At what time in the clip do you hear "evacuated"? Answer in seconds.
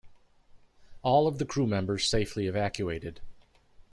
2.47-3.21